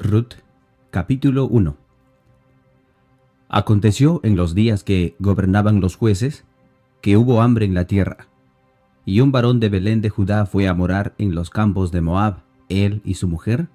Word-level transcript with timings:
Ruth 0.00 0.34
capítulo 0.90 1.46
1 1.46 1.76
Aconteció 3.48 4.18
en 4.24 4.34
los 4.34 4.56
días 4.56 4.82
que 4.82 5.14
gobernaban 5.20 5.80
los 5.80 5.94
jueces, 5.94 6.44
que 7.00 7.16
hubo 7.16 7.40
hambre 7.40 7.64
en 7.64 7.74
la 7.74 7.86
tierra, 7.86 8.26
y 9.06 9.20
un 9.20 9.30
varón 9.30 9.60
de 9.60 9.68
Belén 9.68 10.00
de 10.00 10.10
Judá 10.10 10.46
fue 10.46 10.66
a 10.66 10.74
morar 10.74 11.14
en 11.18 11.36
los 11.36 11.48
campos 11.48 11.92
de 11.92 12.00
Moab, 12.00 12.38
él 12.68 13.02
y 13.04 13.14
su 13.14 13.28
mujer, 13.28 13.68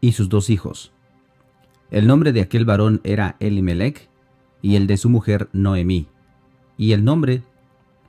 y 0.00 0.12
sus 0.12 0.30
dos 0.30 0.48
hijos. 0.48 0.92
El 1.90 2.06
nombre 2.06 2.32
de 2.32 2.40
aquel 2.40 2.64
varón 2.64 3.02
era 3.04 3.36
Elimelech, 3.38 4.08
y 4.62 4.76
el 4.76 4.86
de 4.86 4.96
su 4.96 5.10
mujer 5.10 5.50
Noemí, 5.52 6.08
y 6.78 6.92
el 6.92 7.04
nombre 7.04 7.42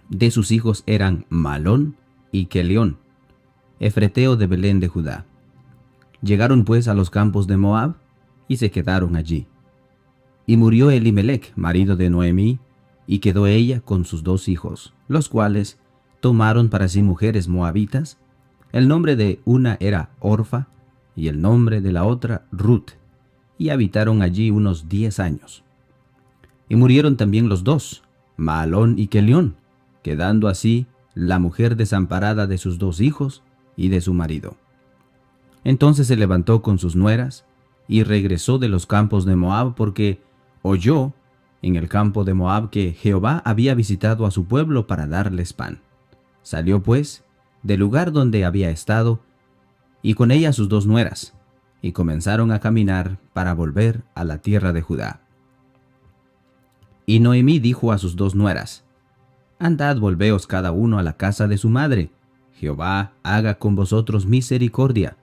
de 0.08 0.32
sus 0.32 0.52
hijos 0.52 0.84
eran 0.86 1.26
Malón 1.28 1.98
y 2.32 2.46
Kelión, 2.46 2.98
efreteo 3.82 4.38
de 4.38 4.48
Belén 4.48 4.80
de 4.80 4.88
Judá. 4.88 5.26
Llegaron 6.22 6.66
pues 6.66 6.88
a 6.88 6.94
los 6.94 7.10
campos 7.10 7.48
de 7.48 7.58
Moab 7.58 7.96
y 8.48 8.58
se 8.58 8.72
quedaron 8.72 9.16
allí. 9.16 9.48
Y 10.46 10.58
murió 10.58 10.90
Elimelech, 10.90 11.52
marido 11.56 11.96
de 11.96 12.10
Noemí, 12.10 12.60
y 13.06 13.20
quedó 13.20 13.48
ella 13.48 13.82
con 13.82 14.06
sus 14.06 14.24
dos 14.24 14.48
hijos, 14.48 14.94
los 15.08 15.30
cuales 15.30 15.80
tomaron 16.20 16.70
para 16.70 16.88
sí 16.88 17.04
mujeres 17.04 17.48
moabitas. 17.48 18.18
El 18.72 18.88
nombre 18.88 19.16
de 19.16 19.40
una 19.46 19.78
era 19.80 20.10
Orfa 20.20 20.68
y 21.16 21.28
el 21.28 21.42
nombre 21.42 21.82
de 21.82 21.92
la 21.92 22.04
otra 22.04 22.46
Ruth, 22.52 22.92
y 23.58 23.70
habitaron 23.70 24.22
allí 24.22 24.52
unos 24.52 24.88
diez 24.88 25.20
años. 25.20 25.64
Y 26.70 26.76
murieron 26.76 27.18
también 27.18 27.50
los 27.50 27.64
dos, 27.64 28.04
Maalón 28.36 29.00
y 29.00 29.08
Kelión, 29.08 29.56
quedando 30.04 30.48
así 30.48 30.86
la 31.16 31.40
mujer 31.40 31.76
desamparada 31.76 32.46
de 32.46 32.58
sus 32.58 32.78
dos 32.78 33.02
hijos 33.02 33.42
y 33.76 33.90
de 33.90 34.02
su 34.02 34.14
marido. 34.14 34.56
Entonces 35.64 36.08
se 36.08 36.16
levantó 36.16 36.62
con 36.62 36.80
sus 36.80 36.96
nueras 36.96 37.46
y 37.88 38.04
regresó 38.04 38.60
de 38.60 38.70
los 38.70 38.86
campos 38.86 39.26
de 39.26 39.36
Moab 39.36 39.76
porque 39.76 40.22
oyó 40.62 41.14
en 41.62 41.76
el 41.76 41.90
campo 41.90 42.24
de 42.24 42.34
Moab 42.34 42.70
que 42.70 42.94
Jehová 42.94 43.42
había 43.46 43.74
visitado 43.76 44.26
a 44.26 44.32
su 44.32 44.46
pueblo 44.46 44.88
para 44.88 45.08
darles 45.08 45.54
pan. 45.54 45.80
Salió 46.44 46.82
pues 46.82 47.24
del 47.64 47.80
lugar 47.80 48.12
donde 48.12 48.46
había 48.46 48.70
estado 48.70 49.20
y 50.02 50.14
con 50.14 50.32
ella 50.32 50.54
sus 50.54 50.70
dos 50.70 50.86
nueras, 50.86 51.34
y 51.82 51.92
comenzaron 51.92 52.52
a 52.52 52.60
caminar 52.60 53.18
para 53.34 53.54
volver 53.54 54.04
a 54.16 54.24
la 54.24 54.38
tierra 54.38 54.72
de 54.74 54.82
Judá. 54.82 55.22
Y 57.06 57.20
Noemí 57.20 57.60
dijo 57.60 57.92
a 57.92 57.98
sus 57.98 58.16
dos 58.16 58.36
nueras, 58.36 58.84
Andad 59.60 59.98
volveos 59.98 60.46
cada 60.46 60.72
uno 60.72 61.00
a 61.00 61.04
la 61.04 61.18
casa 61.18 61.48
de 61.48 61.58
su 61.58 61.70
madre, 61.70 62.12
Jehová 62.54 63.14
haga 63.24 63.56
con 63.56 63.76
vosotros 63.76 64.26
misericordia, 64.26 65.18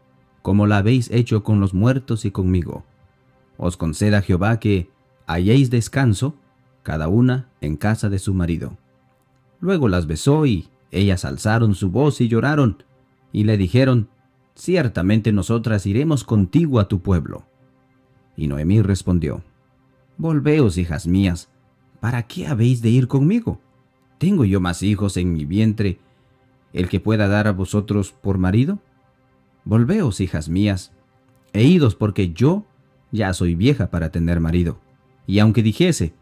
como 0.44 0.66
la 0.66 0.76
habéis 0.76 1.10
hecho 1.10 1.42
con 1.42 1.58
los 1.58 1.72
muertos 1.72 2.26
y 2.26 2.30
conmigo. 2.30 2.84
Os 3.56 3.78
conceda 3.78 4.20
Jehová 4.20 4.60
que 4.60 4.90
halléis 5.26 5.70
descanso, 5.70 6.36
cada 6.82 7.08
una 7.08 7.48
en 7.62 7.78
casa 7.78 8.10
de 8.10 8.18
su 8.18 8.34
marido. 8.34 8.76
Luego 9.58 9.88
las 9.88 10.06
besó 10.06 10.44
y 10.44 10.68
ellas 10.90 11.24
alzaron 11.24 11.74
su 11.74 11.88
voz 11.88 12.20
y 12.20 12.28
lloraron, 12.28 12.82
y 13.32 13.44
le 13.44 13.56
dijeron, 13.56 14.10
Ciertamente 14.54 15.32
nosotras 15.32 15.86
iremos 15.86 16.24
contigo 16.24 16.78
a 16.78 16.88
tu 16.88 17.00
pueblo. 17.00 17.46
Y 18.36 18.46
Noemí 18.46 18.82
respondió, 18.82 19.42
Volveos, 20.18 20.76
hijas 20.76 21.06
mías, 21.06 21.48
¿para 22.00 22.24
qué 22.24 22.48
habéis 22.48 22.82
de 22.82 22.90
ir 22.90 23.08
conmigo? 23.08 23.62
¿Tengo 24.18 24.44
yo 24.44 24.60
más 24.60 24.82
hijos 24.82 25.16
en 25.16 25.32
mi 25.32 25.46
vientre, 25.46 26.00
el 26.74 26.90
que 26.90 27.00
pueda 27.00 27.28
dar 27.28 27.48
a 27.48 27.52
vosotros 27.52 28.12
por 28.12 28.36
marido? 28.36 28.78
Volveos, 29.64 30.20
hijas 30.20 30.48
mías, 30.48 30.92
e 31.52 31.64
idos 31.64 31.94
porque 31.94 32.32
yo 32.32 32.64
ya 33.12 33.32
soy 33.32 33.54
vieja 33.54 33.90
para 33.90 34.10
tener 34.10 34.40
marido. 34.40 34.78
Y 35.26 35.38
aunque 35.38 35.62
dijese, 35.62 36.14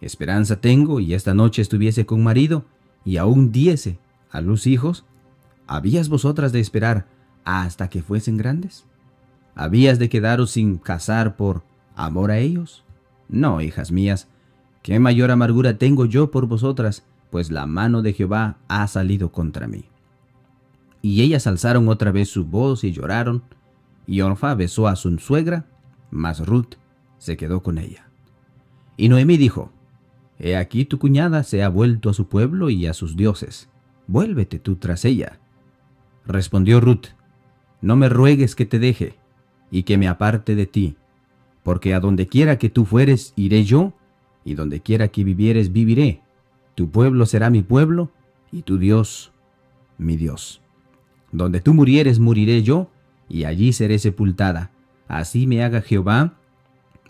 esperanza 0.00 0.60
tengo 0.60 1.00
y 1.00 1.14
esta 1.14 1.34
noche 1.34 1.62
estuviese 1.62 2.06
con 2.06 2.22
marido, 2.22 2.64
y 3.04 3.16
aún 3.16 3.50
diese 3.50 3.98
a 4.30 4.40
luz 4.40 4.66
hijos, 4.66 5.04
¿habías 5.66 6.08
vosotras 6.08 6.52
de 6.52 6.60
esperar 6.60 7.06
hasta 7.44 7.88
que 7.88 8.02
fuesen 8.02 8.36
grandes? 8.36 8.84
¿Habías 9.54 9.98
de 9.98 10.08
quedaros 10.08 10.52
sin 10.52 10.76
casar 10.76 11.36
por 11.36 11.64
amor 11.96 12.30
a 12.30 12.38
ellos? 12.38 12.84
No, 13.28 13.60
hijas 13.60 13.90
mías, 13.90 14.28
qué 14.82 15.00
mayor 15.00 15.30
amargura 15.30 15.78
tengo 15.78 16.06
yo 16.06 16.30
por 16.30 16.46
vosotras, 16.46 17.04
pues 17.30 17.50
la 17.50 17.66
mano 17.66 18.02
de 18.02 18.12
Jehová 18.12 18.58
ha 18.68 18.86
salido 18.86 19.32
contra 19.32 19.66
mí. 19.66 19.87
Y 21.02 21.22
ellas 21.22 21.46
alzaron 21.46 21.88
otra 21.88 22.12
vez 22.12 22.28
su 22.28 22.44
voz 22.44 22.84
y 22.84 22.92
lloraron, 22.92 23.42
y 24.06 24.20
Orfa 24.20 24.54
besó 24.54 24.88
a 24.88 24.96
su 24.96 25.16
suegra, 25.18 25.66
mas 26.10 26.44
Ruth 26.44 26.74
se 27.18 27.36
quedó 27.36 27.62
con 27.62 27.78
ella. 27.78 28.08
Y 28.96 29.08
Noemí 29.08 29.36
dijo, 29.36 29.70
He 30.38 30.56
aquí 30.56 30.84
tu 30.84 30.98
cuñada 30.98 31.42
se 31.42 31.62
ha 31.62 31.68
vuelto 31.68 32.10
a 32.10 32.14
su 32.14 32.28
pueblo 32.28 32.70
y 32.70 32.86
a 32.86 32.94
sus 32.94 33.16
dioses, 33.16 33.68
vuélvete 34.06 34.58
tú 34.58 34.76
tras 34.76 35.04
ella. 35.04 35.40
Respondió 36.26 36.80
Ruth, 36.80 37.08
No 37.80 37.96
me 37.96 38.08
ruegues 38.08 38.54
que 38.54 38.66
te 38.66 38.78
deje, 38.78 39.18
y 39.70 39.82
que 39.82 39.98
me 39.98 40.08
aparte 40.08 40.54
de 40.54 40.66
ti, 40.66 40.96
porque 41.62 41.94
a 41.94 42.00
donde 42.00 42.28
quiera 42.28 42.58
que 42.58 42.70
tú 42.70 42.84
fueres, 42.84 43.32
iré 43.36 43.64
yo, 43.64 43.92
y 44.44 44.54
donde 44.54 44.80
quiera 44.80 45.08
que 45.08 45.24
vivieres, 45.24 45.72
viviré. 45.72 46.22
Tu 46.74 46.90
pueblo 46.90 47.26
será 47.26 47.50
mi 47.50 47.62
pueblo, 47.62 48.10
y 48.50 48.62
tu 48.62 48.78
Dios, 48.78 49.32
mi 49.98 50.16
Dios. 50.16 50.62
Donde 51.32 51.60
tú 51.60 51.74
murieres, 51.74 52.18
moriré 52.18 52.62
yo, 52.62 52.88
y 53.28 53.44
allí 53.44 53.72
seré 53.72 53.98
sepultada. 53.98 54.70
Así 55.06 55.46
me 55.46 55.62
haga 55.62 55.80
Jehová, 55.80 56.34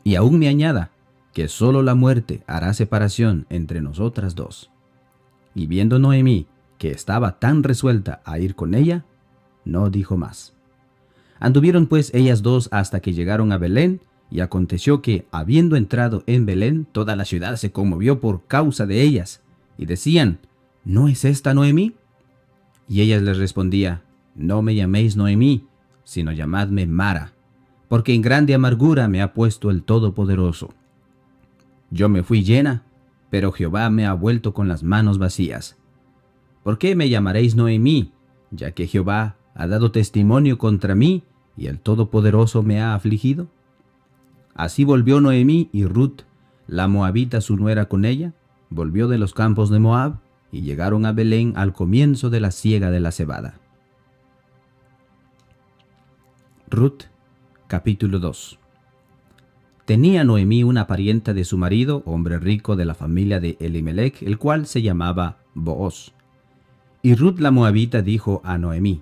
y 0.05 0.15
aún 0.15 0.39
me 0.39 0.49
añada, 0.49 0.91
que 1.33 1.49
sólo 1.49 1.83
la 1.83 1.95
muerte 1.95 2.43
hará 2.47 2.75
separación 2.75 3.47
entre 3.51 3.81
nosotras 3.81 4.35
dos. 4.35 4.71
Y 5.55 5.67
viendo 5.67 5.99
Noemí 5.99 6.47
que 6.79 6.91
estaba 6.91 7.39
tan 7.39 7.63
resuelta 7.63 8.23
a 8.25 8.39
ir 8.39 8.55
con 8.55 8.75
ella, 8.75 9.05
no 9.65 9.91
dijo 9.91 10.17
más. 10.17 10.55
Anduvieron 11.41 11.87
pues 11.87 12.13
ellas 12.15 12.43
dos 12.43 12.69
hasta 12.73 13.01
que 13.01 13.13
llegaron 13.13 13.53
a 13.53 13.59
Belén, 13.59 14.01
y 14.31 14.41
aconteció 14.41 15.01
que, 15.01 15.27
habiendo 15.31 15.77
entrado 15.77 16.23
en 16.27 16.45
Belén, 16.45 16.87
toda 16.91 17.17
la 17.17 17.25
ciudad 17.25 17.57
se 17.57 17.73
conmovió 17.73 18.21
por 18.21 18.47
causa 18.47 18.87
de 18.87 19.03
ellas, 19.03 19.41
y 19.77 19.87
decían, 19.87 20.39
¿no 20.85 21.09
es 21.09 21.25
esta 21.25 21.55
Noemí? 21.55 21.95
Y 22.89 23.03
ellas 23.03 23.23
les 23.23 23.37
respondía, 23.37 24.03
no 24.35 24.63
me 24.63 24.75
llaméis 24.75 25.17
Noemí, 25.17 25.67
sino 26.05 26.33
llamadme 26.33 26.87
Mara, 26.87 27.33
porque 27.89 28.15
en 28.15 28.23
grande 28.23 28.55
amargura 28.55 29.09
me 29.09 29.21
ha 29.21 29.35
puesto 29.35 29.71
el 29.71 29.83
Todopoderoso. 29.83 30.71
Yo 31.91 32.09
me 32.09 32.23
fui 32.23 32.43
llena, 32.43 32.85
pero 33.31 33.53
Jehová 33.53 33.91
me 33.91 34.07
ha 34.07 34.15
vuelto 34.15 34.55
con 34.55 34.69
las 34.69 34.83
manos 34.83 35.19
vacías. 35.19 35.77
¿Por 36.63 36.79
qué 36.79 36.97
me 36.97 37.09
llamaréis 37.09 37.57
Noemí, 37.57 38.13
ya 38.51 38.73
que 38.73 38.87
Jehová 38.87 39.37
ha 39.55 39.67
dado 39.67 39.91
testimonio 39.91 40.57
contra 40.57 40.95
mí 40.95 41.25
y 41.57 41.67
el 41.67 41.81
Todopoderoso 41.81 42.63
me 42.63 42.81
ha 42.81 42.95
afligido? 42.95 43.49
Así 44.55 44.85
volvió 44.85 45.21
Noemí 45.21 45.69
y 45.73 45.85
Ruth, 45.85 46.23
la 46.67 46.89
moabita 46.89 47.41
su 47.41 47.57
nuera 47.57 47.87
con 47.87 48.05
ella, 48.05 48.33
volvió 48.71 49.09
de 49.09 49.19
los 49.19 49.35
campos 49.35 49.71
de 49.71 49.79
Moab 49.79 50.21
y 50.51 50.63
llegaron 50.63 51.07
a 51.07 51.13
Belén 51.13 51.53
al 51.57 51.73
comienzo 51.73 52.31
de 52.31 52.41
la 52.41 52.51
siega 52.51 52.91
de 52.91 53.01
la 53.01 53.13
cebada. 53.13 53.61
Ruth 56.71 57.05
capítulo 57.67 58.19
2 58.19 58.59
Tenía 59.89 60.23
Noemí 60.23 60.65
una 60.65 60.87
parienta 60.87 61.33
de 61.33 61.45
su 61.45 61.57
marido, 61.57 62.03
hombre 62.05 62.39
rico 62.39 62.77
de 62.77 62.85
la 62.85 62.93
familia 62.95 63.41
de 63.41 63.57
Elimelech, 63.59 64.23
el 64.23 64.37
cual 64.37 64.67
se 64.67 64.83
llamaba 64.83 65.39
Booz. 65.55 66.13
Y 67.01 67.15
Ruth 67.15 67.39
la 67.39 67.51
moabita 67.51 68.03
dijo 68.03 68.43
a 68.45 68.59
Noemí, 68.59 69.01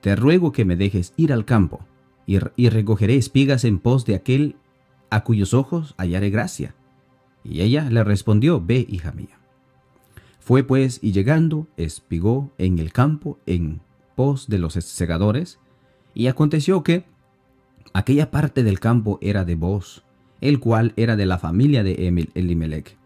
Te 0.00 0.16
ruego 0.16 0.50
que 0.50 0.64
me 0.64 0.76
dejes 0.76 1.12
ir 1.18 1.30
al 1.30 1.44
campo, 1.44 1.84
y, 2.26 2.38
y 2.56 2.70
recogeré 2.70 3.16
espigas 3.16 3.64
en 3.64 3.78
pos 3.78 4.06
de 4.06 4.14
aquel 4.14 4.56
a 5.10 5.24
cuyos 5.24 5.52
ojos 5.52 5.94
hallaré 5.98 6.30
gracia. 6.30 6.74
Y 7.44 7.60
ella 7.60 7.90
le 7.90 8.02
respondió, 8.02 8.62
Ve, 8.64 8.86
hija 8.88 9.12
mía. 9.12 9.43
Fue 10.44 10.62
pues, 10.62 11.00
y 11.02 11.12
llegando, 11.12 11.66
espigó 11.78 12.52
en 12.58 12.78
el 12.78 12.92
campo 12.92 13.38
en 13.46 13.80
pos 14.14 14.46
de 14.46 14.58
los 14.58 14.74
segadores, 14.74 15.58
y 16.12 16.26
aconteció 16.26 16.82
que 16.82 17.06
aquella 17.94 18.30
parte 18.30 18.62
del 18.62 18.78
campo 18.78 19.18
era 19.22 19.46
de 19.46 19.54
Boaz, 19.54 20.02
el 20.42 20.60
cual 20.60 20.92
era 20.96 21.16
de 21.16 21.24
la 21.24 21.38
familia 21.38 21.82
de 21.82 22.28
Elimelech. 22.34 22.98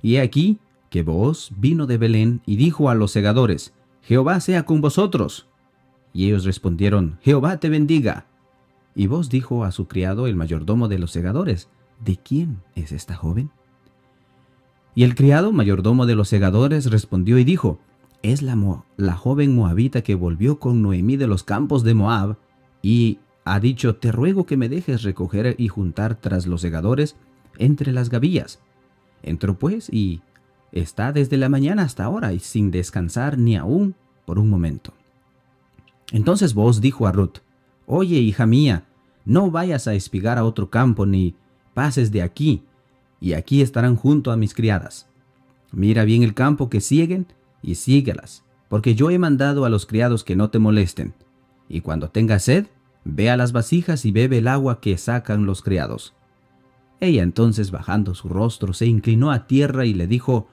Y 0.00 0.14
he 0.14 0.20
aquí 0.20 0.60
que 0.90 1.02
Boaz 1.02 1.50
vino 1.56 1.88
de 1.88 1.98
Belén 1.98 2.40
y 2.46 2.54
dijo 2.54 2.88
a 2.88 2.94
los 2.94 3.10
segadores, 3.10 3.74
Jehová 4.02 4.38
sea 4.38 4.64
con 4.64 4.80
vosotros. 4.80 5.48
Y 6.12 6.26
ellos 6.26 6.44
respondieron, 6.44 7.18
Jehová 7.20 7.58
te 7.58 7.68
bendiga. 7.68 8.26
Y 8.94 9.08
Boaz 9.08 9.28
dijo 9.28 9.64
a 9.64 9.72
su 9.72 9.88
criado, 9.88 10.28
el 10.28 10.36
mayordomo 10.36 10.86
de 10.86 11.00
los 11.00 11.10
segadores, 11.10 11.68
¿de 11.98 12.16
quién 12.16 12.62
es 12.76 12.92
esta 12.92 13.16
joven? 13.16 13.50
Y 14.94 15.04
el 15.04 15.14
criado, 15.14 15.52
mayordomo 15.52 16.06
de 16.06 16.14
los 16.14 16.28
segadores, 16.28 16.90
respondió 16.90 17.38
y 17.38 17.44
dijo, 17.44 17.78
es 18.22 18.42
la, 18.42 18.56
la 18.96 19.14
joven 19.14 19.54
moabita 19.54 20.02
que 20.02 20.14
volvió 20.14 20.58
con 20.58 20.82
Noemí 20.82 21.16
de 21.16 21.26
los 21.26 21.44
campos 21.44 21.84
de 21.84 21.94
Moab, 21.94 22.36
y 22.82 23.18
ha 23.44 23.60
dicho, 23.60 23.96
te 23.96 24.12
ruego 24.12 24.46
que 24.46 24.56
me 24.56 24.68
dejes 24.68 25.02
recoger 25.02 25.54
y 25.58 25.68
juntar 25.68 26.16
tras 26.16 26.46
los 26.46 26.60
segadores 26.60 27.16
entre 27.58 27.92
las 27.92 28.10
gavillas. 28.10 28.60
Entró 29.22 29.58
pues 29.58 29.88
y 29.92 30.22
está 30.72 31.12
desde 31.12 31.36
la 31.36 31.48
mañana 31.48 31.82
hasta 31.82 32.04
ahora 32.04 32.32
y 32.32 32.38
sin 32.38 32.70
descansar 32.70 33.38
ni 33.38 33.56
aún 33.56 33.94
por 34.24 34.38
un 34.38 34.48
momento. 34.48 34.92
Entonces 36.12 36.54
vos 36.54 36.80
dijo 36.80 37.06
a 37.06 37.12
Ruth, 37.12 37.38
Oye, 37.86 38.18
hija 38.18 38.46
mía, 38.46 38.84
no 39.24 39.50
vayas 39.50 39.88
a 39.88 39.94
espigar 39.94 40.38
a 40.38 40.44
otro 40.44 40.70
campo 40.70 41.06
ni 41.06 41.34
pases 41.74 42.12
de 42.12 42.22
aquí, 42.22 42.62
y 43.20 43.34
aquí 43.34 43.62
estarán 43.62 43.96
junto 43.96 44.32
a 44.32 44.36
mis 44.36 44.54
criadas. 44.54 45.06
Mira 45.72 46.04
bien 46.04 46.22
el 46.22 46.34
campo 46.34 46.70
que 46.70 46.80
siguen 46.80 47.26
y 47.62 47.76
síguelas, 47.76 48.44
porque 48.68 48.94
yo 48.94 49.10
he 49.10 49.18
mandado 49.18 49.64
a 49.64 49.68
los 49.68 49.86
criados 49.86 50.24
que 50.24 50.36
no 50.36 50.50
te 50.50 50.58
molesten. 50.58 51.14
Y 51.68 51.82
cuando 51.82 52.08
tengas 52.08 52.44
sed, 52.44 52.66
ve 53.04 53.30
a 53.30 53.36
las 53.36 53.52
vasijas 53.52 54.04
y 54.04 54.10
bebe 54.10 54.38
el 54.38 54.48
agua 54.48 54.80
que 54.80 54.96
sacan 54.98 55.46
los 55.46 55.62
criados. 55.62 56.14
Ella 56.98 57.22
entonces 57.22 57.70
bajando 57.70 58.14
su 58.14 58.28
rostro 58.28 58.72
se 58.72 58.86
inclinó 58.86 59.30
a 59.30 59.46
tierra 59.46 59.86
y 59.86 59.94
le 59.94 60.06
dijo, 60.06 60.48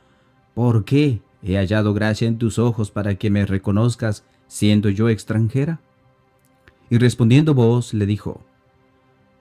¿Por 0.54 0.86
qué 0.86 1.22
he 1.44 1.56
hallado 1.56 1.94
gracia 1.94 2.28
en 2.28 2.38
tus 2.38 2.58
ojos 2.58 2.90
para 2.92 3.16
que 3.16 3.30
me 3.30 3.46
reconozcas 3.46 4.24
siendo 4.48 4.90
yo 4.90 5.10
extranjera? 5.10 5.82
Y 6.90 6.98
respondiendo 6.98 7.54
vos 7.54 7.94
le 7.94 8.06
dijo, 8.06 8.42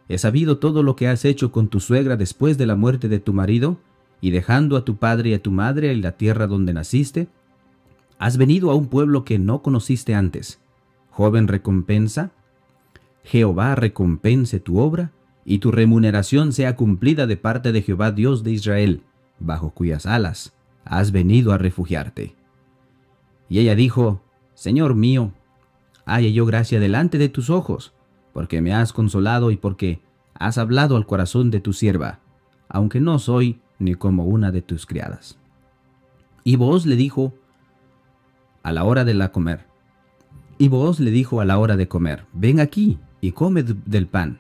He 0.09 0.19
sabido 0.19 0.59
todo 0.59 0.83
lo 0.83 0.97
que 0.97 1.09
has 1.09 1.25
hecho 1.25 1.51
con 1.51 1.69
tu 1.69 1.81
suegra 1.81 2.17
después 2.17 2.59
de 2.59 2.67
la 2.67 2.77
muerte 2.77 3.09
de 3.09 3.19
tu 3.19 3.33
marido, 3.33 3.79
y 4.21 4.31
dejando 4.31 4.77
a 4.77 4.85
tu 4.85 4.97
padre 4.97 5.31
y 5.31 5.35
a 5.35 5.43
tu 5.43 5.51
madre 5.51 5.93
en 5.93 6.03
la 6.03 6.13
tierra 6.13 6.47
donde 6.47 6.73
naciste, 6.73 7.29
has 8.19 8.37
venido 8.37 8.71
a 8.71 8.75
un 8.75 8.87
pueblo 8.87 9.25
que 9.25 9.39
no 9.39 9.63
conociste 9.63 10.15
antes. 10.15 10.61
Joven 11.11 11.49
recompensa, 11.49 12.31
Jehová 13.25 13.75
recompense 13.75 14.61
tu 14.61 14.79
obra, 14.79 15.13
y 15.45 15.59
tu 15.59 15.71
remuneración 15.71 16.53
sea 16.53 16.77
cumplida 16.77 17.27
de 17.27 17.37
parte 17.37 17.73
de 17.73 17.83
Jehová 17.83 18.11
Dios 18.11 18.43
de 18.43 18.53
Israel, 18.53 19.03
bajo 19.39 19.71
cuyas 19.71 20.07
alas 20.07 20.55
has 20.85 21.13
venido 21.13 21.53
a 21.53 21.59
refugiarte. 21.59 22.35
Y 23.49 23.59
ella 23.59 23.75
dijo, 23.75 24.23
Señor 24.55 24.95
mío, 24.95 25.33
haya 26.05 26.29
yo 26.29 26.47
gracia 26.47 26.81
delante 26.81 27.19
de 27.19 27.29
tus 27.29 27.51
ojos, 27.51 27.93
porque 28.37 28.61
me 28.61 28.75
has 28.75 28.93
consolado 28.93 29.51
y 29.51 29.57
porque 29.57 30.03
has 30.35 30.59
hablado 30.59 30.99
al 30.99 31.07
corazón 31.07 31.51
de 31.51 31.59
tu 31.61 31.73
sierva, 31.73 32.21
aunque 32.69 33.01
no 33.01 33.19
soy 33.19 33.63
ni 33.79 33.95
como 33.95 34.27
una 34.27 34.53
de 34.53 34.61
tus 34.61 34.85
criadas. 34.85 35.39
Y 36.45 36.57
vos 36.57 36.85
le 36.85 36.97
dijo 36.97 37.33
a 38.63 38.73
la 38.73 38.85
hora 38.85 39.07
de 39.07 39.15
la 39.15 39.33
comer. 39.33 39.65
Y 40.59 40.69
vos 40.69 41.01
le 41.01 41.13
dijo 41.13 41.41
a 41.41 41.47
la 41.47 41.57
hora 41.57 41.79
de 41.79 41.89
comer, 41.89 42.27
ven 42.35 42.61
aquí 42.61 42.99
y 43.23 43.33
come 43.33 43.63
del 43.63 44.07
pan, 44.07 44.39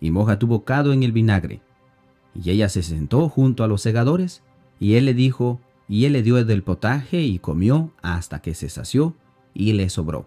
y 0.00 0.12
moja 0.12 0.38
tu 0.38 0.46
bocado 0.46 0.92
en 0.92 1.02
el 1.02 1.10
vinagre. 1.10 1.62
Y 2.36 2.50
ella 2.50 2.68
se 2.68 2.84
sentó 2.84 3.28
junto 3.28 3.64
a 3.64 3.66
los 3.66 3.82
segadores, 3.82 4.44
y 4.78 4.94
él 4.94 5.04
le 5.04 5.14
dijo, 5.14 5.60
y 5.88 6.04
él 6.04 6.12
le 6.12 6.22
dio 6.22 6.44
del 6.44 6.62
potaje 6.62 7.22
y 7.22 7.40
comió 7.40 7.90
hasta 8.02 8.40
que 8.40 8.54
se 8.54 8.68
sació 8.68 9.16
y 9.52 9.72
le 9.72 9.88
sobró. 9.88 10.26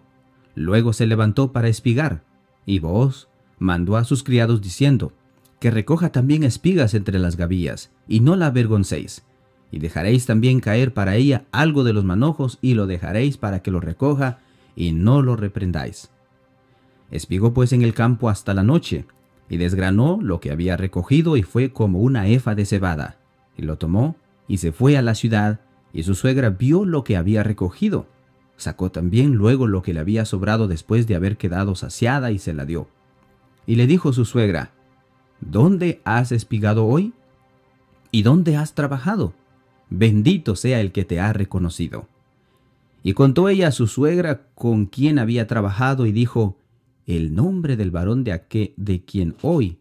Luego 0.54 0.92
se 0.92 1.06
levantó 1.06 1.52
para 1.52 1.68
espigar, 1.68 2.26
y 2.66 2.80
vos 2.80 3.28
mandó 3.58 3.96
a 3.96 4.04
sus 4.04 4.22
criados 4.22 4.60
diciendo, 4.60 5.12
que 5.60 5.70
recoja 5.70 6.10
también 6.10 6.42
espigas 6.42 6.92
entre 6.92 7.18
las 7.18 7.36
gavillas, 7.36 7.90
y 8.06 8.20
no 8.20 8.36
la 8.36 8.46
avergoncéis, 8.46 9.24
y 9.70 9.78
dejaréis 9.78 10.26
también 10.26 10.60
caer 10.60 10.92
para 10.92 11.16
ella 11.16 11.44
algo 11.52 11.84
de 11.84 11.92
los 11.92 12.04
manojos, 12.04 12.58
y 12.60 12.74
lo 12.74 12.86
dejaréis 12.86 13.38
para 13.38 13.62
que 13.62 13.70
lo 13.70 13.80
recoja, 13.80 14.40
y 14.74 14.92
no 14.92 15.22
lo 15.22 15.36
reprendáis. 15.36 16.10
Espigó 17.10 17.54
pues 17.54 17.72
en 17.72 17.82
el 17.82 17.94
campo 17.94 18.28
hasta 18.28 18.52
la 18.52 18.62
noche, 18.62 19.06
y 19.48 19.56
desgranó 19.56 20.18
lo 20.20 20.40
que 20.40 20.50
había 20.50 20.76
recogido, 20.76 21.36
y 21.36 21.42
fue 21.42 21.70
como 21.70 22.00
una 22.00 22.28
efa 22.28 22.54
de 22.54 22.66
cebada, 22.66 23.16
y 23.56 23.62
lo 23.62 23.78
tomó, 23.78 24.16
y 24.48 24.58
se 24.58 24.72
fue 24.72 24.98
a 24.98 25.02
la 25.02 25.14
ciudad, 25.14 25.60
y 25.92 26.02
su 26.02 26.14
suegra 26.14 26.50
vio 26.50 26.84
lo 26.84 27.04
que 27.04 27.16
había 27.16 27.42
recogido. 27.42 28.06
Sacó 28.56 28.90
también 28.90 29.34
luego 29.34 29.66
lo 29.66 29.82
que 29.82 29.92
le 29.92 30.00
había 30.00 30.24
sobrado 30.24 30.68
después 30.68 31.06
de 31.06 31.14
haber 31.14 31.36
quedado 31.36 31.74
saciada 31.74 32.30
y 32.30 32.38
se 32.38 32.54
la 32.54 32.64
dio. 32.64 32.88
Y 33.66 33.76
le 33.76 33.86
dijo 33.86 34.12
su 34.12 34.24
suegra, 34.24 34.72
¿Dónde 35.40 36.00
has 36.04 36.32
espigado 36.32 36.86
hoy? 36.86 37.12
¿Y 38.10 38.22
dónde 38.22 38.56
has 38.56 38.74
trabajado? 38.74 39.34
Bendito 39.90 40.56
sea 40.56 40.80
el 40.80 40.92
que 40.92 41.04
te 41.04 41.20
ha 41.20 41.32
reconocido. 41.32 42.08
Y 43.02 43.12
contó 43.12 43.48
ella 43.48 43.68
a 43.68 43.72
su 43.72 43.86
suegra 43.86 44.48
con 44.54 44.86
quien 44.86 45.18
había 45.18 45.46
trabajado 45.46 46.06
y 46.06 46.12
dijo, 46.12 46.56
el 47.06 47.34
nombre 47.34 47.76
del 47.76 47.90
varón 47.90 48.24
de, 48.24 48.32
aquel, 48.32 48.72
de 48.76 49.04
quien 49.04 49.36
hoy 49.42 49.78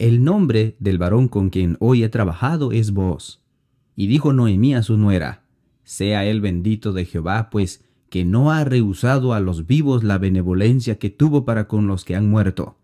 el 0.00 0.24
nombre 0.24 0.76
del 0.78 0.96
varón 0.96 1.28
con 1.28 1.50
quien 1.50 1.76
hoy 1.78 2.02
he 2.02 2.08
trabajado 2.08 2.72
es 2.72 2.92
vos. 2.92 3.42
Y 3.96 4.06
dijo 4.06 4.32
Noemí 4.32 4.74
a 4.74 4.82
su 4.82 4.96
nuera, 4.96 5.42
sea 5.90 6.24
él 6.24 6.40
bendito 6.40 6.92
de 6.92 7.04
Jehová, 7.04 7.50
pues 7.50 7.84
que 8.10 8.24
no 8.24 8.52
ha 8.52 8.62
rehusado 8.62 9.34
a 9.34 9.40
los 9.40 9.66
vivos 9.66 10.04
la 10.04 10.18
benevolencia 10.18 11.00
que 11.00 11.10
tuvo 11.10 11.44
para 11.44 11.66
con 11.66 11.88
los 11.88 12.04
que 12.04 12.14
han 12.14 12.30
muerto. 12.30 12.76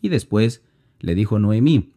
Y 0.00 0.08
después 0.08 0.64
le 0.98 1.14
dijo 1.14 1.38
Noemí, 1.38 1.92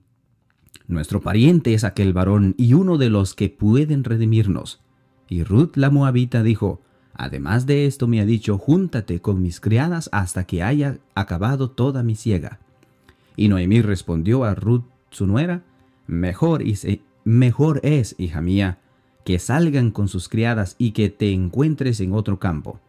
Nuestro 0.86 1.20
pariente 1.20 1.74
es 1.74 1.84
aquel 1.84 2.14
varón 2.14 2.54
y 2.60 2.76
uno 2.76 3.00
de 3.00 3.10
los 3.10 3.34
que 3.34 3.50
pueden 3.50 4.04
redimirnos. 4.04 4.84
Y 5.30 5.42
Ruth 5.42 5.78
la 5.78 5.90
moabita 5.90 6.44
dijo, 6.44 6.80
Además 7.16 7.66
de 7.66 7.88
esto 7.88 8.08
me 8.08 8.22
ha 8.22 8.26
dicho, 8.26 8.60
Júntate 8.60 9.22
con 9.22 9.42
mis 9.42 9.60
criadas 9.60 10.12
hasta 10.12 10.44
que 10.44 10.62
haya 10.62 11.00
acabado 11.16 11.72
toda 11.72 12.04
mi 12.04 12.14
siega. 12.14 12.60
Y 13.36 13.48
Noemí 13.48 13.82
respondió 13.82 14.44
a 14.44 14.54
Ruth, 14.54 14.84
su 15.10 15.26
nuera, 15.26 15.64
mejor, 16.06 16.64
mejor 17.24 17.80
es, 17.82 18.14
hija 18.20 18.42
mía, 18.42 18.78
que 19.26 19.40
salgan 19.40 19.92
con 19.92 20.08
sus 20.08 20.30
criadas 20.30 20.76
y 20.78 20.92
que 20.92 21.10
te 21.10 21.34
encuentres 21.34 22.00
en 22.00 22.14
otro 22.14 22.40
campo. 22.40 22.80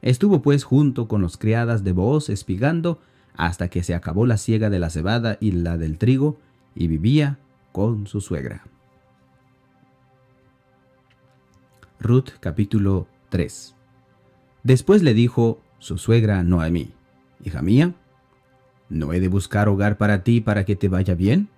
Estuvo 0.00 0.42
pues 0.42 0.64
junto 0.64 1.06
con 1.06 1.20
los 1.20 1.36
criadas 1.36 1.84
de 1.84 1.92
Booz 1.92 2.30
espigando 2.30 2.98
hasta 3.34 3.68
que 3.68 3.82
se 3.82 3.94
acabó 3.94 4.26
la 4.26 4.38
siega 4.38 4.70
de 4.70 4.78
la 4.78 4.90
cebada 4.90 5.36
y 5.38 5.52
la 5.52 5.78
del 5.78 5.98
trigo, 5.98 6.38
y 6.74 6.86
vivía 6.86 7.38
con 7.70 8.06
su 8.06 8.20
suegra. 8.20 8.64
Ruth 12.00 12.30
capítulo 12.40 13.06
3 13.28 13.74
Después 14.62 15.02
le 15.02 15.14
dijo 15.14 15.60
su 15.78 15.98
suegra 15.98 16.42
Noemí, 16.42 16.92
Hija 17.44 17.62
mía, 17.62 17.94
¿No 18.88 19.12
he 19.12 19.20
de 19.20 19.28
buscar 19.28 19.68
hogar 19.68 19.98
para 19.98 20.22
ti 20.22 20.40
para 20.40 20.64
que 20.64 20.76
te 20.76 20.88
vaya 20.88 21.14
bien? 21.14 21.48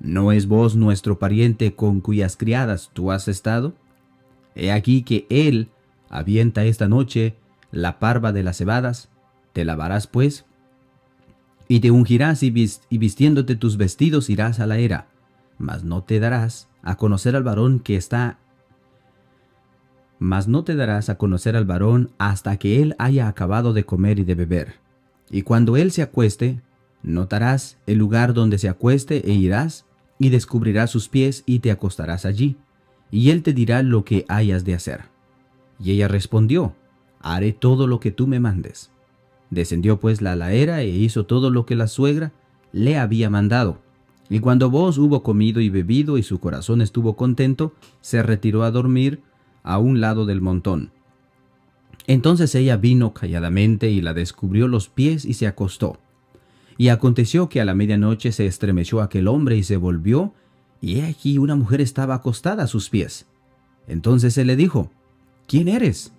¿No 0.00 0.32
es 0.32 0.46
vos 0.46 0.76
nuestro 0.76 1.18
pariente 1.18 1.74
con 1.74 2.00
cuyas 2.00 2.36
criadas 2.36 2.90
tú 2.92 3.10
has 3.10 3.28
estado? 3.28 3.74
He 4.54 4.70
aquí 4.70 5.02
que 5.02 5.26
él 5.30 5.68
avienta 6.08 6.64
esta 6.64 6.88
noche 6.88 7.36
la 7.70 7.98
parva 7.98 8.32
de 8.32 8.42
las 8.42 8.58
cebadas, 8.58 9.10
te 9.52 9.64
lavarás 9.64 10.06
pues, 10.06 10.44
y 11.66 11.80
te 11.80 11.90
ungirás 11.90 12.42
y, 12.42 12.50
vistiéndote 12.50 13.56
tus 13.56 13.76
vestidos 13.76 14.30
irás 14.30 14.60
a 14.60 14.66
la 14.66 14.78
era, 14.78 15.08
mas 15.58 15.82
no 15.82 16.02
te 16.02 16.20
darás 16.20 16.68
a 16.82 16.96
conocer 16.96 17.34
al 17.34 17.42
varón 17.42 17.80
que 17.80 17.96
está 17.96 18.38
mas 20.18 20.48
no 20.48 20.64
te 20.64 20.74
darás 20.74 21.08
a 21.08 21.18
conocer 21.18 21.56
al 21.56 21.64
varón 21.64 22.10
hasta 22.18 22.56
que 22.56 22.80
él 22.80 22.94
haya 22.98 23.28
acabado 23.28 23.72
de 23.72 23.84
comer 23.84 24.18
y 24.18 24.24
de 24.24 24.34
beber. 24.34 24.74
Y 25.30 25.42
cuando 25.42 25.76
él 25.76 25.90
se 25.90 26.02
acueste, 26.02 26.62
notarás 27.04 27.78
el 27.86 27.98
lugar 27.98 28.34
donde 28.34 28.58
se 28.58 28.68
acueste 28.68 29.30
e 29.30 29.34
irás, 29.34 29.86
y 30.18 30.30
descubrirás 30.30 30.90
sus 30.90 31.08
pies 31.08 31.42
y 31.46 31.58
te 31.60 31.70
acostarás 31.70 32.24
allí, 32.24 32.56
y 33.10 33.30
él 33.30 33.42
te 33.42 33.52
dirá 33.52 33.82
lo 33.82 34.04
que 34.04 34.24
hayas 34.28 34.64
de 34.64 34.74
hacer. 34.74 35.02
Y 35.78 35.92
ella 35.92 36.08
respondió, 36.08 36.74
haré 37.20 37.52
todo 37.52 37.86
lo 37.86 38.00
que 38.00 38.10
tú 38.10 38.26
me 38.26 38.40
mandes. 38.40 38.90
Descendió 39.50 40.00
pues 40.00 40.22
la 40.22 40.36
laera 40.36 40.82
e 40.82 40.88
hizo 40.88 41.26
todo 41.26 41.50
lo 41.50 41.66
que 41.66 41.76
la 41.76 41.86
suegra 41.86 42.32
le 42.72 42.96
había 42.96 43.30
mandado. 43.30 43.78
Y 44.30 44.40
cuando 44.40 44.70
vos 44.70 44.98
hubo 44.98 45.22
comido 45.22 45.60
y 45.60 45.68
bebido 45.68 46.16
y 46.16 46.22
su 46.22 46.40
corazón 46.40 46.80
estuvo 46.80 47.14
contento, 47.14 47.74
se 48.00 48.22
retiró 48.22 48.62
a 48.62 48.70
dormir 48.70 49.22
a 49.62 49.78
un 49.78 50.00
lado 50.00 50.26
del 50.26 50.40
montón. 50.40 50.90
Entonces 52.06 52.54
ella 52.54 52.76
vino 52.76 53.14
calladamente 53.14 53.90
y 53.90 54.00
la 54.00 54.14
descubrió 54.14 54.68
los 54.68 54.88
pies 54.88 55.24
y 55.24 55.34
se 55.34 55.46
acostó. 55.46 55.98
Y 56.76 56.88
aconteció 56.88 57.48
que 57.48 57.60
a 57.60 57.64
la 57.64 57.74
medianoche 57.74 58.32
se 58.32 58.46
estremeció 58.46 59.00
aquel 59.00 59.28
hombre 59.28 59.56
y 59.56 59.62
se 59.62 59.76
volvió, 59.76 60.34
y 60.80 60.96
he 60.96 61.06
aquí 61.06 61.38
una 61.38 61.56
mujer 61.56 61.80
estaba 61.80 62.14
acostada 62.14 62.64
a 62.64 62.66
sus 62.66 62.90
pies. 62.90 63.26
Entonces 63.86 64.36
él 64.38 64.48
le 64.48 64.56
dijo, 64.56 64.90
¿quién 65.46 65.68
eres? 65.68 66.12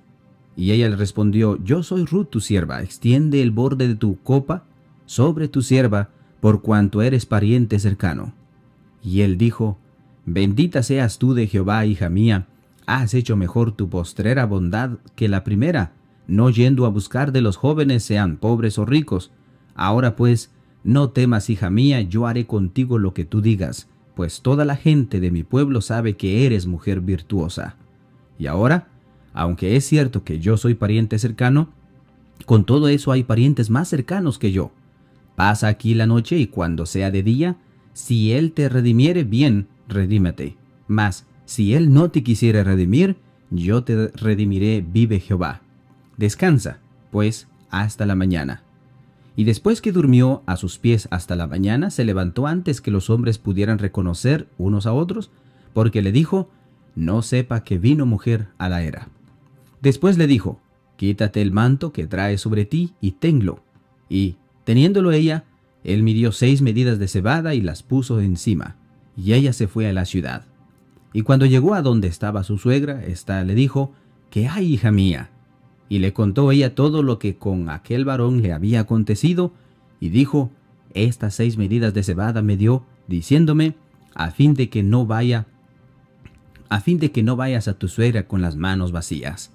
Y 0.55 0.71
ella 0.71 0.89
le 0.89 0.95
respondió, 0.95 1.62
yo 1.63 1.83
soy 1.83 2.05
Ruth 2.05 2.29
tu 2.29 2.39
sierva, 2.39 2.81
extiende 2.81 3.41
el 3.41 3.51
borde 3.51 3.88
de 3.88 3.95
tu 3.95 4.17
copa 4.21 4.63
sobre 5.05 5.47
tu 5.47 5.62
sierva, 5.62 6.09
por 6.39 6.62
cuanto 6.62 7.01
eres 7.01 7.25
pariente 7.25 7.79
cercano. 7.79 8.33
Y 9.03 9.21
él 9.21 9.38
dijo, 9.38 9.77
Bendita 10.25 10.81
seas 10.81 11.19
tú 11.19 11.33
de 11.33 11.47
Jehová, 11.47 11.85
hija 11.85 12.09
mía, 12.09 12.47
has 12.88 13.13
hecho 13.13 13.35
mejor 13.35 13.71
tu 13.71 13.89
postrera 13.89 14.45
bondad 14.45 14.97
que 15.15 15.27
la 15.27 15.43
primera, 15.43 15.93
no 16.27 16.50
yendo 16.50 16.85
a 16.85 16.89
buscar 16.89 17.31
de 17.31 17.41
los 17.41 17.57
jóvenes 17.57 18.03
sean 18.03 18.38
pobres 18.38 18.79
o 18.79 18.85
ricos, 18.85 19.31
Ahora 19.75 20.15
pues, 20.15 20.51
no 20.84 21.10
temas, 21.10 21.50
hija 21.50 21.70
mía, 21.70 22.01
yo 22.01 22.25
haré 22.25 22.48
contigo 22.48 22.98
lo 22.98 23.13
que 23.13 23.25
tú 23.25 23.41
digas, 23.41 23.88
pues 24.15 24.41
toda 24.41 24.65
la 24.65 24.75
gente 24.75 25.20
de 25.20 25.29
mi 25.29 25.44
pueblo 25.44 25.82
sabe 25.82 26.15
que 26.15 26.46
eres 26.46 26.65
mujer 26.65 27.01
virtuosa. 27.01 27.75
Y 28.39 28.48
ahora, 28.48 28.88
aunque 29.34 29.75
es 29.75 29.86
cierto 29.86 30.24
que 30.24 30.39
yo 30.39 30.58
soy 30.58 30.74
pariente 30.74 31.20
cercano, 31.20 31.70
con 32.46 32.65
todo 32.65 32.88
eso 32.88 33.12
hay 33.12 33.24
parientes 33.24 33.70
más 33.70 33.89
cercanos 33.89 34.39
que 34.39 34.51
yo. 34.51 34.72
Pasa 35.36 35.67
aquí 35.67 35.94
la 35.94 36.08
noche 36.08 36.38
y 36.38 36.48
cuando 36.48 36.86
sea 36.86 37.12
de 37.12 37.24
día, 37.24 37.58
si 37.94 38.32
él 38.32 38.53
te 38.53 38.70
redimiere, 38.70 39.24
bien, 39.24 39.67
redímete. 39.88 40.58
Mas, 40.88 41.25
si 41.46 41.74
él 41.74 41.94
no 41.94 42.12
te 42.12 42.24
quisiere 42.24 42.63
redimir, 42.63 43.17
yo 43.50 43.84
te 43.84 44.10
redimiré, 44.10 44.86
vive 44.88 45.20
Jehová. 45.20 45.62
Descansa, 46.17 46.79
pues, 47.12 47.48
hasta 47.70 48.05
la 48.05 48.15
mañana. 48.15 48.64
Y 49.36 49.44
después 49.44 49.82
que 49.82 49.92
durmió 49.92 50.44
a 50.46 50.56
sus 50.56 50.77
pies 50.77 51.08
hasta 51.12 51.36
la 51.36 51.48
mañana, 51.48 51.89
se 51.89 52.06
levantó 52.06 52.48
antes 52.48 52.82
que 52.82 52.92
los 52.92 53.10
hombres 53.10 53.38
pudieran 53.38 53.80
reconocer 53.80 54.48
unos 54.58 54.86
a 54.86 54.94
otros, 54.94 55.30
porque 55.74 56.01
le 56.01 56.12
dijo, 56.12 56.50
no 56.96 57.22
sepa 57.22 57.63
que 57.63 57.77
vino 57.77 58.06
mujer 58.06 58.48
a 58.58 58.70
la 58.70 58.84
era. 58.84 59.10
Después 59.82 60.18
le 60.18 60.27
dijo, 60.27 60.60
quítate 60.96 61.42
el 61.42 61.51
manto 61.51 61.92
que 61.92 62.08
trae 62.08 62.38
sobre 62.38 62.65
ti 62.65 62.94
y 63.01 63.12
tenlo. 63.12 63.62
Y, 64.10 64.38
teniéndolo 64.63 65.12
ella, 65.12 65.44
él 65.84 66.01
midió 66.01 66.32
seis 66.32 66.62
medidas 66.62 66.98
de 66.98 67.08
cebada 67.08 67.54
y 67.54 67.62
las 67.62 67.84
puso 67.84 68.22
encima, 68.22 68.77
y 69.18 69.34
ella 69.34 69.51
se 69.51 69.68
fue 69.68 69.88
a 69.88 69.94
la 69.94 70.06
ciudad. 70.06 70.46
Y 71.12 71.22
cuando 71.22 71.46
llegó 71.46 71.75
a 71.75 71.82
donde 71.82 72.08
estaba 72.08 72.44
su 72.44 72.58
suegra, 72.58 73.06
ésta 73.06 73.44
le 73.44 73.56
dijo, 73.56 73.94
¿Qué 74.30 74.48
hay, 74.48 74.74
hija 74.74 74.92
mía? 74.92 75.30
Y 75.89 76.00
le 76.00 76.13
contó 76.13 76.51
ella 76.51 76.75
todo 76.75 77.04
lo 77.04 77.20
que 77.20 77.36
con 77.36 77.70
aquel 77.70 78.06
varón 78.06 78.42
le 78.42 78.54
había 78.54 78.82
acontecido, 78.82 79.51
y 80.00 80.10
dijo, 80.10 80.51
Estas 80.94 81.36
seis 81.36 81.58
medidas 81.58 81.94
de 81.94 82.04
cebada 82.04 82.42
me 82.42 82.58
dio, 82.58 82.84
diciéndome, 83.08 83.75
a 84.13 84.32
fin 84.32 84.54
de 84.54 84.70
que 84.70 84.82
no 84.82 85.06
vaya, 85.06 85.46
a 86.70 86.82
fin 86.82 87.00
de 87.00 87.12
que 87.12 87.24
no 87.24 87.36
vayas 87.36 87.68
a 87.68 87.77
tu 87.77 87.88
suegra 87.88 88.27
con 88.27 88.42
las 88.42 88.56
manos 88.56 88.92
vacías. 88.92 89.51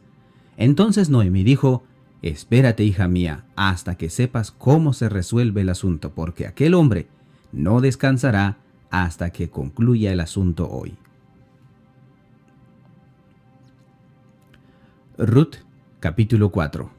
Entonces 0.56 1.08
Noemi 1.10 1.42
dijo, 1.42 1.82
Espérate, 2.22 2.84
hija 2.84 3.08
mía, 3.08 3.44
hasta 3.56 3.96
que 3.96 4.10
sepas 4.10 4.50
cómo 4.50 4.92
se 4.92 5.08
resuelve 5.08 5.62
el 5.62 5.70
asunto, 5.70 6.12
porque 6.14 6.46
aquel 6.46 6.74
hombre 6.74 7.08
no 7.50 7.80
descansará 7.80 8.58
hasta 8.90 9.30
que 9.30 9.48
concluya 9.48 10.12
el 10.12 10.20
asunto 10.20 10.68
hoy. 10.70 10.94
Ruth 15.16 15.56
Capítulo 16.00 16.50
4 16.50 16.90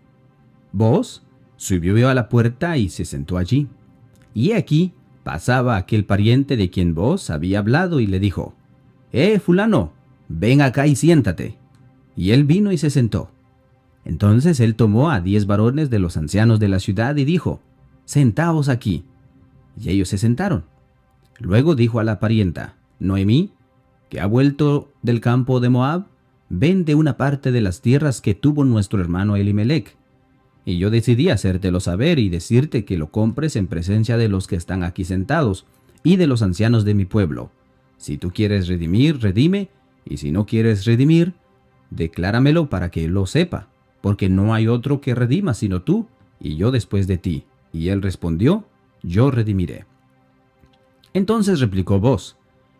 Vos 0.73 1.23
subió 1.57 2.07
a 2.07 2.13
la 2.13 2.29
puerta 2.29 2.77
y 2.77 2.87
se 2.89 3.03
sentó 3.03 3.39
allí. 3.39 3.67
Y 4.35 4.51
aquí 4.51 4.93
pasaba 5.23 5.75
aquel 5.75 6.05
pariente 6.05 6.55
de 6.55 6.69
quien 6.69 6.93
vos 6.93 7.31
había 7.31 7.57
hablado 7.57 7.99
y 7.99 8.05
le 8.05 8.19
dijo, 8.19 8.53
Eh, 9.11 9.39
fulano, 9.39 9.93
ven 10.29 10.61
acá 10.61 10.85
y 10.85 10.95
siéntate. 10.95 11.57
Y 12.15 12.29
él 12.29 12.43
vino 12.43 12.71
y 12.71 12.77
se 12.77 12.91
sentó. 12.91 13.31
Entonces 14.05 14.59
él 14.59 14.75
tomó 14.75 15.09
a 15.09 15.19
diez 15.19 15.47
varones 15.47 15.89
de 15.89 15.97
los 15.97 16.15
ancianos 16.15 16.59
de 16.59 16.69
la 16.69 16.79
ciudad 16.79 17.15
y 17.15 17.25
dijo, 17.25 17.59
Sentaos 18.05 18.69
aquí. 18.69 19.03
Y 19.79 19.89
ellos 19.89 20.09
se 20.09 20.19
sentaron. 20.19 20.65
Luego 21.39 21.73
dijo 21.73 21.99
a 21.99 22.03
la 22.03 22.19
parienta, 22.19 22.75
Noemí, 22.99 23.51
que 24.09 24.21
ha 24.21 24.27
vuelto 24.27 24.91
del 25.01 25.21
campo 25.21 25.59
de 25.59 25.69
Moab, 25.69 26.05
vende 26.53 26.95
una 26.95 27.15
parte 27.15 27.53
de 27.53 27.61
las 27.61 27.79
tierras 27.79 28.19
que 28.19 28.35
tuvo 28.35 28.65
nuestro 28.65 28.99
hermano 28.99 29.37
Elimelech. 29.37 29.95
Y 30.65 30.77
yo 30.79 30.89
decidí 30.89 31.29
hacértelo 31.29 31.79
saber 31.79 32.19
y 32.19 32.27
decirte 32.27 32.83
que 32.83 32.97
lo 32.97 33.09
compres 33.09 33.55
en 33.55 33.67
presencia 33.67 34.17
de 34.17 34.27
los 34.27 34.47
que 34.47 34.57
están 34.57 34.83
aquí 34.83 35.05
sentados 35.05 35.65
y 36.03 36.17
de 36.17 36.27
los 36.27 36.41
ancianos 36.41 36.83
de 36.83 36.93
mi 36.93 37.05
pueblo. 37.05 37.51
Si 37.97 38.17
tú 38.17 38.31
quieres 38.31 38.67
redimir, 38.67 39.21
redime, 39.21 39.69
y 40.03 40.17
si 40.17 40.31
no 40.31 40.45
quieres 40.45 40.83
redimir, 40.83 41.33
decláramelo 41.89 42.69
para 42.69 42.91
que 42.91 43.07
lo 43.07 43.25
sepa, 43.27 43.69
porque 44.01 44.27
no 44.27 44.53
hay 44.53 44.67
otro 44.67 44.99
que 44.99 45.15
redima 45.15 45.53
sino 45.53 45.83
tú, 45.83 46.07
y 46.37 46.57
yo 46.57 46.71
después 46.71 47.07
de 47.07 47.17
ti. 47.17 47.45
Y 47.71 47.89
él 47.89 48.01
respondió, 48.01 48.65
yo 49.03 49.31
redimiré. 49.31 49.85
Entonces 51.13 51.61
replicó 51.61 52.01
vos, 52.01 52.35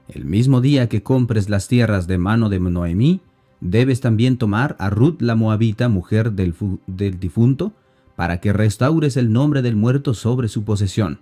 el 0.09 0.25
mismo 0.25 0.59
día 0.59 0.89
que 0.89 1.03
compres 1.03 1.49
las 1.49 1.69
tierras 1.69 2.05
de 2.07 2.17
mano 2.17 2.49
de 2.49 2.59
Noemí, 2.59 3.21
debes 3.61 4.01
también 4.01 4.37
tomar 4.37 4.75
a 4.79 4.89
Ruth 4.89 5.21
la 5.21 5.35
moabita, 5.35 5.87
mujer 5.87 6.33
del, 6.33 6.53
del 6.87 7.19
difunto, 7.19 7.73
para 8.15 8.41
que 8.41 8.51
restaures 8.51 9.15
el 9.15 9.31
nombre 9.31 9.61
del 9.61 9.75
muerto 9.75 10.13
sobre 10.13 10.47
su 10.47 10.63
posesión. 10.63 11.19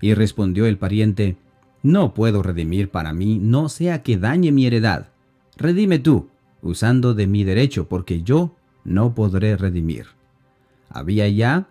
Y 0.00 0.14
respondió 0.14 0.66
el 0.66 0.78
pariente, 0.78 1.36
No 1.82 2.14
puedo 2.14 2.42
redimir 2.42 2.90
para 2.90 3.12
mí, 3.12 3.38
no 3.38 3.68
sea 3.68 4.02
que 4.02 4.18
dañe 4.18 4.50
mi 4.50 4.66
heredad. 4.66 5.08
Redime 5.56 5.98
tú, 5.98 6.28
usando 6.62 7.14
de 7.14 7.26
mi 7.26 7.44
derecho, 7.44 7.88
porque 7.88 8.22
yo 8.22 8.56
no 8.84 9.14
podré 9.14 9.56
redimir. 9.56 10.06
Había 10.88 11.28
ya 11.28 11.68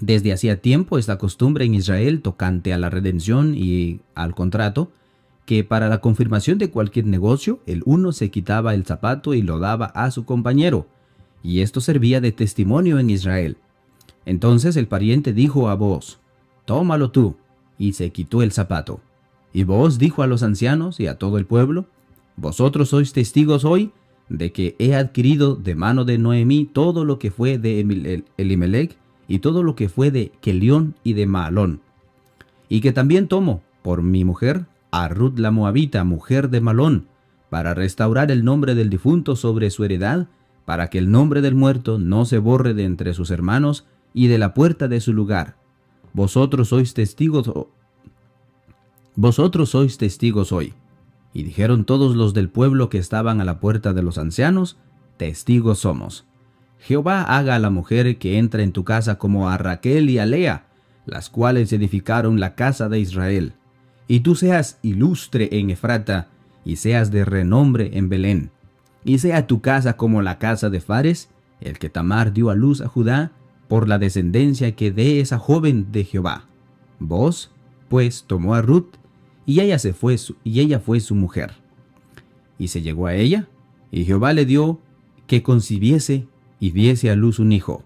desde 0.00 0.32
hacía 0.32 0.60
tiempo 0.60 0.98
esta 0.98 1.18
costumbre 1.18 1.64
en 1.64 1.74
Israel 1.74 2.22
tocante 2.22 2.72
a 2.72 2.78
la 2.78 2.90
redención 2.90 3.54
y 3.54 4.00
al 4.14 4.34
contrato, 4.34 4.90
que 5.44 5.64
para 5.64 5.88
la 5.88 6.00
confirmación 6.00 6.58
de 6.58 6.70
cualquier 6.70 7.06
negocio 7.06 7.60
el 7.66 7.82
uno 7.84 8.12
se 8.12 8.30
quitaba 8.30 8.74
el 8.74 8.84
zapato 8.86 9.34
y 9.34 9.42
lo 9.42 9.58
daba 9.58 9.86
a 9.86 10.10
su 10.10 10.24
compañero, 10.24 10.86
y 11.42 11.60
esto 11.60 11.80
servía 11.80 12.20
de 12.20 12.32
testimonio 12.32 12.98
en 12.98 13.10
Israel. 13.10 13.56
Entonces 14.24 14.76
el 14.76 14.86
pariente 14.86 15.32
dijo 15.32 15.68
a 15.68 15.74
vos, 15.74 16.20
Tómalo 16.64 17.10
tú, 17.10 17.36
y 17.78 17.94
se 17.94 18.10
quitó 18.10 18.42
el 18.42 18.52
zapato. 18.52 19.00
Y 19.52 19.64
vos 19.64 19.98
dijo 19.98 20.22
a 20.22 20.28
los 20.28 20.42
ancianos 20.42 21.00
y 21.00 21.08
a 21.08 21.18
todo 21.18 21.38
el 21.38 21.46
pueblo, 21.46 21.86
Vosotros 22.36 22.88
sois 22.88 23.12
testigos 23.12 23.64
hoy 23.64 23.92
de 24.28 24.52
que 24.52 24.74
he 24.78 24.94
adquirido 24.94 25.54
de 25.54 25.74
mano 25.74 26.04
de 26.04 26.18
Noemí 26.18 26.64
todo 26.64 27.04
lo 27.04 27.18
que 27.18 27.30
fue 27.30 27.58
de 27.58 28.24
Elimelech 28.38 28.96
y 29.28 29.40
todo 29.40 29.62
lo 29.62 29.76
que 29.76 29.88
fue 29.88 30.10
de 30.10 30.32
Kelión 30.40 30.94
y 31.04 31.12
de 31.12 31.26
Maalón, 31.26 31.80
y 32.68 32.80
que 32.80 32.92
también 32.92 33.28
tomo 33.28 33.62
por 33.82 34.02
mi 34.02 34.24
mujer 34.24 34.66
a 34.92 35.08
Ruth 35.08 35.38
la 35.38 35.50
Moabita, 35.50 36.04
mujer 36.04 36.50
de 36.50 36.60
Malón, 36.60 37.08
para 37.48 37.72
restaurar 37.72 38.30
el 38.30 38.44
nombre 38.44 38.74
del 38.74 38.90
difunto 38.90 39.36
sobre 39.36 39.70
su 39.70 39.84
heredad, 39.84 40.28
para 40.66 40.90
que 40.90 40.98
el 40.98 41.10
nombre 41.10 41.40
del 41.40 41.54
muerto 41.54 41.98
no 41.98 42.26
se 42.26 42.38
borre 42.38 42.74
de 42.74 42.84
entre 42.84 43.14
sus 43.14 43.30
hermanos 43.30 43.86
y 44.12 44.26
de 44.26 44.36
la 44.36 44.52
puerta 44.52 44.88
de 44.88 45.00
su 45.00 45.14
lugar. 45.14 45.56
Vosotros 46.12 46.68
sois 46.68 46.92
testigos, 46.92 47.50
vosotros 49.16 49.70
sois 49.70 49.96
testigos 49.96 50.52
hoy. 50.52 50.74
Y 51.32 51.42
dijeron 51.42 51.86
todos 51.86 52.14
los 52.14 52.34
del 52.34 52.50
pueblo 52.50 52.90
que 52.90 52.98
estaban 52.98 53.40
a 53.40 53.44
la 53.46 53.60
puerta 53.60 53.94
de 53.94 54.02
los 54.02 54.18
ancianos, 54.18 54.76
testigos 55.16 55.78
somos. 55.78 56.26
Jehová 56.78 57.22
haga 57.22 57.54
a 57.54 57.58
la 57.58 57.70
mujer 57.70 58.18
que 58.18 58.36
entra 58.36 58.62
en 58.62 58.72
tu 58.72 58.84
casa 58.84 59.16
como 59.16 59.48
a 59.48 59.56
Raquel 59.56 60.10
y 60.10 60.18
a 60.18 60.26
Lea, 60.26 60.66
las 61.06 61.30
cuales 61.30 61.72
edificaron 61.72 62.40
la 62.40 62.54
casa 62.54 62.90
de 62.90 63.00
Israel 63.00 63.54
y 64.12 64.20
tú 64.20 64.34
seas 64.34 64.78
ilustre 64.82 65.48
en 65.52 65.70
Efrata, 65.70 66.28
y 66.66 66.76
seas 66.76 67.10
de 67.10 67.24
renombre 67.24 67.92
en 67.94 68.10
Belén, 68.10 68.50
y 69.06 69.16
sea 69.16 69.46
tu 69.46 69.62
casa 69.62 69.96
como 69.96 70.20
la 70.20 70.38
casa 70.38 70.68
de 70.68 70.82
Fares, 70.82 71.30
el 71.62 71.78
que 71.78 71.88
Tamar 71.88 72.34
dio 72.34 72.50
a 72.50 72.54
luz 72.54 72.82
a 72.82 72.88
Judá, 72.88 73.32
por 73.68 73.88
la 73.88 73.98
descendencia 73.98 74.76
que 74.76 74.92
dé 74.92 75.20
esa 75.20 75.38
joven 75.38 75.92
de 75.92 76.04
Jehová. 76.04 76.44
Vos, 76.98 77.52
pues, 77.88 78.24
tomó 78.26 78.54
a 78.54 78.60
Ruth, 78.60 78.96
y 79.46 79.60
ella 79.60 79.78
se 79.78 79.94
fue 79.94 80.16
y 80.44 80.60
ella 80.60 80.78
fue 80.78 81.00
su 81.00 81.14
mujer. 81.14 81.52
Y 82.58 82.68
se 82.68 82.82
llegó 82.82 83.06
a 83.06 83.14
ella, 83.14 83.48
y 83.90 84.04
Jehová 84.04 84.34
le 84.34 84.44
dio 84.44 84.78
que 85.26 85.42
concibiese 85.42 86.26
y 86.60 86.72
diese 86.72 87.08
a 87.08 87.16
luz 87.16 87.38
un 87.38 87.50
hijo. 87.50 87.82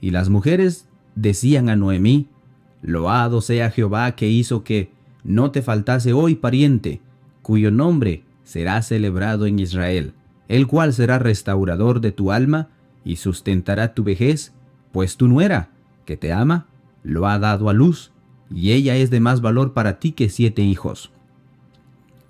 Y 0.00 0.10
las 0.10 0.28
mujeres 0.28 0.88
decían 1.14 1.68
a 1.68 1.76
Noemí, 1.76 2.26
Loado 2.82 3.40
sea 3.40 3.70
Jehová 3.70 4.16
que 4.16 4.28
hizo 4.28 4.64
que 4.64 4.97
no 5.28 5.50
te 5.50 5.60
faltase 5.60 6.14
hoy 6.14 6.36
pariente, 6.36 7.02
cuyo 7.42 7.70
nombre 7.70 8.24
será 8.44 8.80
celebrado 8.80 9.44
en 9.44 9.58
Israel, 9.58 10.14
el 10.48 10.66
cual 10.66 10.94
será 10.94 11.18
restaurador 11.18 12.00
de 12.00 12.12
tu 12.12 12.32
alma 12.32 12.70
y 13.04 13.16
sustentará 13.16 13.92
tu 13.92 14.04
vejez, 14.04 14.54
pues 14.90 15.18
tu 15.18 15.28
nuera, 15.28 15.68
que 16.06 16.16
te 16.16 16.32
ama, 16.32 16.66
lo 17.02 17.28
ha 17.28 17.38
dado 17.38 17.68
a 17.68 17.74
luz, 17.74 18.10
y 18.50 18.72
ella 18.72 18.96
es 18.96 19.10
de 19.10 19.20
más 19.20 19.42
valor 19.42 19.74
para 19.74 19.98
ti 19.98 20.12
que 20.12 20.30
siete 20.30 20.62
hijos. 20.62 21.12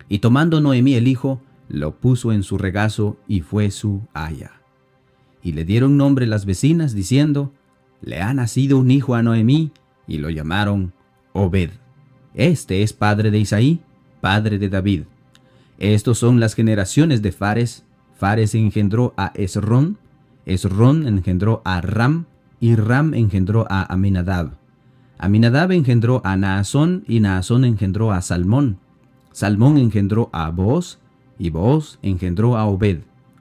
Y 0.08 0.18
tomando 0.18 0.60
Noemí 0.60 0.94
el 0.94 1.06
hijo, 1.06 1.40
lo 1.68 1.94
puso 2.00 2.32
en 2.32 2.42
su 2.42 2.58
regazo 2.58 3.16
y 3.28 3.42
fue 3.42 3.70
su 3.70 4.02
haya. 4.12 4.60
Y 5.40 5.52
le 5.52 5.64
dieron 5.64 5.96
nombre 5.96 6.26
las 6.26 6.46
vecinas, 6.46 6.94
diciendo, 6.94 7.52
Le 8.00 8.22
ha 8.22 8.34
nacido 8.34 8.76
un 8.76 8.90
hijo 8.90 9.14
a 9.14 9.22
Noemí, 9.22 9.70
y 10.08 10.18
lo 10.18 10.30
llamaron 10.30 10.92
Obed. 11.32 11.70
Este 12.38 12.84
es 12.84 12.92
padre 12.92 13.32
de 13.32 13.40
Isaí, 13.40 13.80
padre 14.20 14.60
de 14.60 14.68
David. 14.68 15.02
Estos 15.78 16.18
son 16.18 16.38
las 16.38 16.54
generaciones 16.54 17.20
de 17.20 17.32
Fares. 17.32 17.84
Fares 18.16 18.54
engendró 18.54 19.12
a 19.16 19.32
Esrón, 19.34 19.98
Esrón 20.46 21.08
engendró 21.08 21.62
a 21.64 21.80
Ram, 21.80 22.26
y 22.60 22.76
Ram 22.76 23.12
engendró 23.14 23.66
a 23.68 23.92
Aminadab. 23.92 24.52
Aminadab 25.18 25.72
engendró 25.72 26.22
a 26.24 26.36
Naasón 26.36 27.02
y 27.08 27.18
Naasón 27.18 27.64
engendró 27.64 28.12
a 28.12 28.22
Salmón. 28.22 28.78
Salmón 29.32 29.76
engendró 29.76 30.30
a 30.32 30.50
Boaz 30.50 31.00
y 31.40 31.50
Boaz 31.50 31.98
engendró 32.02 32.56
a 32.56 32.66
Obed. 32.66 33.00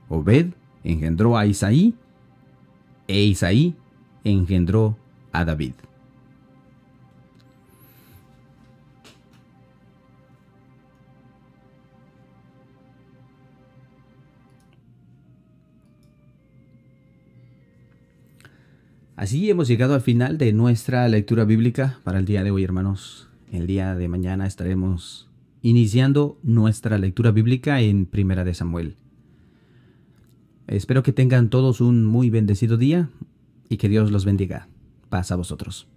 Obed 0.10 0.54
engendró 0.84 1.38
a 1.38 1.46
Isaí 1.46 1.94
e 3.08 3.25
Isaí 3.25 3.75
engendró 4.24 4.98
a 5.32 5.46
David. 5.46 5.74
Así 19.27 19.50
hemos 19.50 19.67
llegado 19.67 19.93
al 19.93 20.00
final 20.00 20.38
de 20.38 20.53
nuestra 20.53 21.05
lectura 21.10 21.43
bíblica 21.43 22.00
para 22.05 22.17
el 22.17 22.24
día 22.24 22.46
de 22.46 22.51
hoy, 22.51 22.63
hermanos. 22.63 23.27
El 23.51 23.67
día 23.67 23.93
de 23.93 24.07
mañana 24.07 24.48
estaremos 24.48 25.27
iniciando 25.62 26.39
nuestra 26.43 26.98
lectura 26.98 27.31
bíblica 27.31 27.81
en 27.81 28.05
Primera 28.05 28.46
de 28.46 28.53
Samuel. 28.53 28.96
Espero 30.67 31.03
que 31.03 31.12
tengan 31.12 31.50
todos 31.50 31.81
un 31.81 32.05
muy 32.05 32.29
bendecido 32.29 32.77
día 32.77 33.10
y 33.67 33.75
que 33.75 33.89
Dios 33.89 34.12
los 34.12 34.24
bendiga. 34.24 34.69
Paz 35.10 35.29
a 35.34 35.36
vosotros. 35.36 35.89